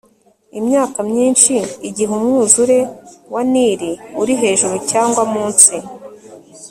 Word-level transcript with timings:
imyaka 0.59 0.99
myinshi 1.11 1.55
igihe 1.87 2.11
umwuzure 2.19 2.79
wa 3.33 3.41
nili 3.51 3.91
uri 4.21 4.33
hejuru 4.41 4.75
cyangwa 4.91 5.21
munsi 5.33 5.73